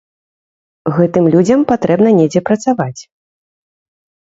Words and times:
Гэтым 0.95 1.23
людзям 1.35 1.67
патрэбна 1.73 2.09
недзе 2.19 2.41
працаваць. 2.49 3.01